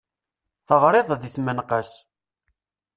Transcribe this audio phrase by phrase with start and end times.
[0.67, 1.91] Teɣriḍ di tmenqas.